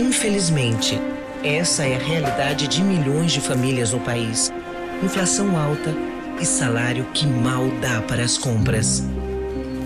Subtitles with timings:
[0.00, 0.98] Infelizmente,
[1.44, 4.50] essa é a realidade de milhões de famílias no país.
[5.02, 5.94] Inflação alta
[6.40, 9.04] e salário que mal dá para as compras.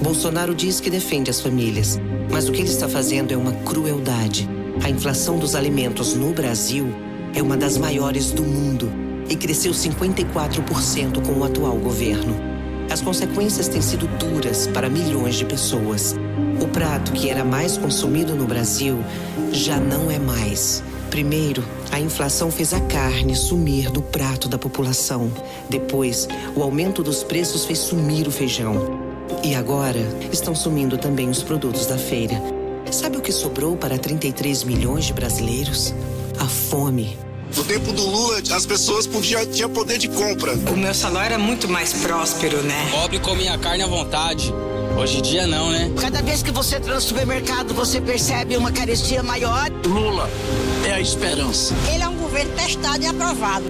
[0.00, 2.00] Bolsonaro diz que defende as famílias,
[2.30, 4.48] mas o que ele está fazendo é uma crueldade.
[4.84, 6.94] A inflação dos alimentos no Brasil
[7.34, 8.92] é uma das maiores do mundo
[9.28, 12.36] e cresceu 54% com o atual governo.
[12.88, 16.14] As consequências têm sido duras para milhões de pessoas.
[16.64, 19.04] O prato que era mais consumido no Brasil
[19.52, 20.82] já não é mais.
[21.10, 25.30] Primeiro, a inflação fez a carne sumir do prato da população.
[25.68, 28.98] Depois, o aumento dos preços fez sumir o feijão.
[29.44, 30.00] E agora,
[30.32, 32.40] estão sumindo também os produtos da feira.
[32.90, 35.94] Sabe o que sobrou para 33 milhões de brasileiros?
[36.40, 37.18] A fome.
[37.54, 40.54] No tempo do Lula, as pessoas podiam tinha poder de compra.
[40.72, 42.88] O meu salário era muito mais próspero, né?
[42.90, 44.50] Pobre comia carne à vontade.
[44.96, 45.90] Hoje em dia não, né?
[46.00, 49.68] Cada vez que você entra no supermercado, você percebe uma carestia maior.
[49.84, 50.30] Lula
[50.86, 51.74] é a esperança.
[51.92, 53.64] Ele é um governo testado e aprovado.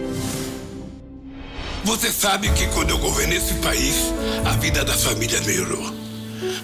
[1.85, 4.13] Você sabe que quando eu governei esse país,
[4.45, 5.93] a vida das famílias melhorou.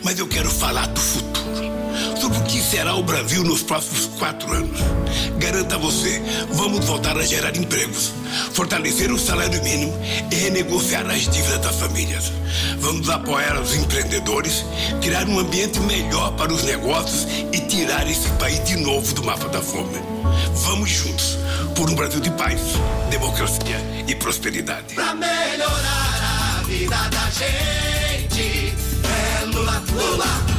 [0.04, 1.79] Mas eu quero falar do futuro.
[2.20, 4.80] Sobre o que será o Brasil nos próximos quatro anos.
[5.38, 8.12] Garanto a você, vamos voltar a gerar empregos,
[8.52, 9.92] fortalecer o salário mínimo
[10.30, 12.32] e renegociar as dívidas das famílias.
[12.78, 14.64] Vamos apoiar os empreendedores,
[15.00, 19.48] criar um ambiente melhor para os negócios e tirar esse país de novo do mapa
[19.48, 19.98] da fome.
[20.54, 21.38] Vamos juntos
[21.74, 22.60] por um Brasil de paz,
[23.10, 24.94] democracia e prosperidade.
[24.94, 28.74] Pra melhorar a vida da gente,
[29.04, 30.49] é Lula, Lula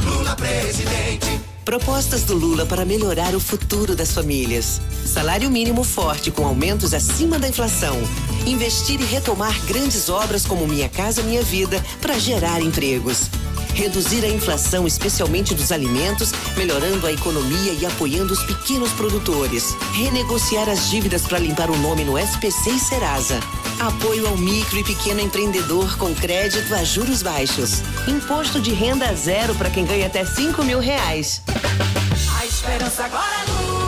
[0.42, 1.40] presidente.
[1.64, 4.80] Propostas do Lula para melhorar o futuro das famílias.
[5.06, 7.96] Salário mínimo forte com aumentos acima da inflação.
[8.44, 13.30] Investir e retomar grandes obras como Minha Casa Minha Vida para gerar empregos.
[13.74, 19.74] Reduzir a inflação, especialmente dos alimentos, melhorando a economia e apoiando os pequenos produtores.
[19.94, 23.40] Renegociar as dívidas para limpar o nome no SPC e Serasa.
[23.80, 27.82] Apoio ao micro e pequeno empreendedor com crédito a juros baixos.
[28.06, 31.42] Imposto de renda zero para quem ganha até 5 mil reais.
[32.38, 33.81] A esperança agora é Lula,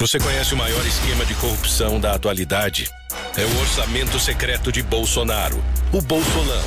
[0.00, 2.88] Você conhece o maior esquema de corrupção da atualidade?
[3.36, 5.60] É o orçamento secreto de Bolsonaro,
[5.92, 6.62] o Bolsolão.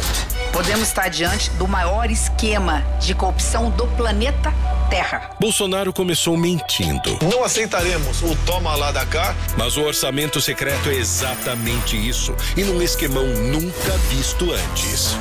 [0.52, 4.54] Podemos estar diante do maior esquema de corrupção do planeta
[4.90, 5.30] Terra.
[5.40, 7.18] Bolsonaro começou mentindo.
[7.22, 9.34] Não aceitaremos o toma lá da cá.
[9.58, 15.16] Mas o orçamento secreto é exatamente isso, e num esquemão nunca visto antes.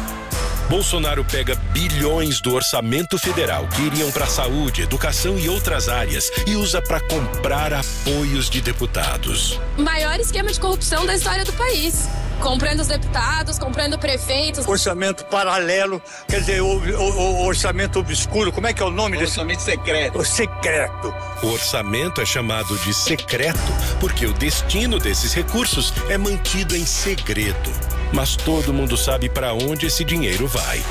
[0.70, 6.54] Bolsonaro pega bilhões do orçamento federal que iriam para saúde, educação e outras áreas e
[6.54, 9.58] usa para comprar apoios de deputados.
[9.76, 12.08] Maior esquema de corrupção da história do país.
[12.40, 14.64] Comprando os deputados, comprando prefeitos.
[14.66, 19.18] Orçamento paralelo, quer dizer, o, o- o orçamento obscuro, como é que é o nome
[19.18, 19.32] desse?
[19.32, 20.18] Orçamento secreto.
[20.20, 21.12] O secreto.
[21.42, 23.58] O orçamento é chamado de secreto
[23.98, 27.70] porque o destino desses recursos é mantido em segredo.
[28.12, 30.82] Mas todo mundo sabe para onde esse dinheiro vai.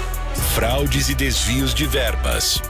[0.55, 2.61] Fraudes e desvios de verbas.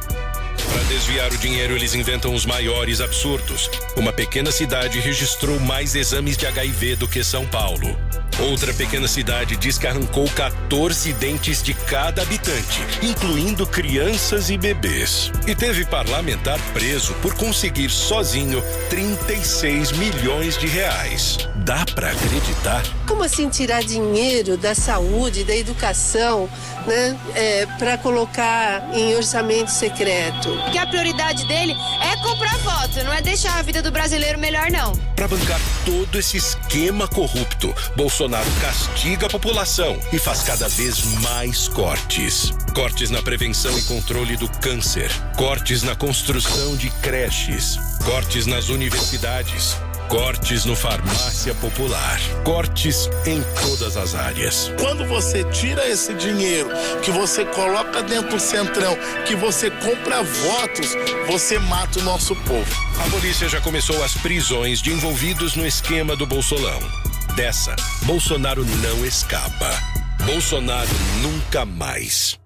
[0.72, 3.70] Para desviar o dinheiro, eles inventam os maiores absurdos.
[3.96, 7.98] Uma pequena cidade registrou mais exames de HIV do que São Paulo.
[8.40, 15.32] Outra pequena cidade diz que arrancou 14 dentes de cada habitante, incluindo crianças e bebês.
[15.46, 21.38] E teve parlamentar preso por conseguir sozinho 36 milhões de reais.
[21.70, 22.82] Dá para acreditar?
[23.08, 26.50] Como assim tirar dinheiro da saúde, da educação,
[26.88, 27.16] né,
[27.78, 30.50] para colocar em orçamento secreto?
[30.64, 34.72] Porque a prioridade dele é comprar voto, não é deixar a vida do brasileiro melhor,
[34.72, 34.96] não.
[35.16, 41.68] Para bancar todo esse esquema corrupto, Bolsonaro castiga a população e faz cada vez mais
[41.68, 42.52] cortes.
[42.74, 49.78] Cortes na prevenção e controle do câncer, cortes na construção de creches, cortes nas universidades,
[50.10, 54.72] cortes no farmácia popular, cortes em todas as áreas.
[54.80, 56.68] Quando você tira esse dinheiro,
[57.04, 58.98] que você coloca dentro do centrão,
[59.28, 60.96] que você compra votos,
[61.28, 62.66] você mata o nosso povo.
[63.06, 66.80] A polícia já começou as prisões de envolvidos no esquema do Bolsolão.
[67.36, 69.72] Dessa, Bolsonaro não escapa.
[70.26, 70.90] Bolsonaro
[71.22, 72.39] nunca mais.